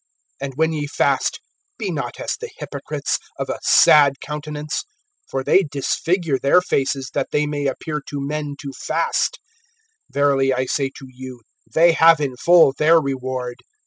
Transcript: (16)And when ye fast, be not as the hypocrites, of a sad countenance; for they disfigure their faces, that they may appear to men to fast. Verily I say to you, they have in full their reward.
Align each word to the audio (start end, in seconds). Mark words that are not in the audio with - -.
(16)And 0.41 0.53
when 0.55 0.73
ye 0.73 0.87
fast, 0.87 1.39
be 1.77 1.91
not 1.91 2.19
as 2.19 2.35
the 2.39 2.49
hypocrites, 2.57 3.19
of 3.37 3.51
a 3.51 3.59
sad 3.61 4.19
countenance; 4.19 4.83
for 5.29 5.43
they 5.43 5.61
disfigure 5.61 6.39
their 6.39 6.59
faces, 6.59 7.11
that 7.13 7.29
they 7.31 7.45
may 7.45 7.67
appear 7.67 8.01
to 8.07 8.19
men 8.19 8.55
to 8.61 8.73
fast. 8.75 9.37
Verily 10.09 10.51
I 10.55 10.65
say 10.65 10.89
to 10.97 11.05
you, 11.07 11.41
they 11.71 11.91
have 11.91 12.19
in 12.19 12.35
full 12.37 12.73
their 12.75 12.99
reward. 12.99 13.57